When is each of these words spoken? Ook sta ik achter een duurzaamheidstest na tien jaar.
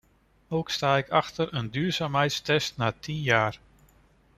Ook 0.49 0.69
sta 0.69 0.97
ik 0.97 1.09
achter 1.09 1.53
een 1.53 1.69
duurzaamheidstest 1.69 2.77
na 2.77 2.91
tien 2.91 3.21
jaar. 3.21 3.59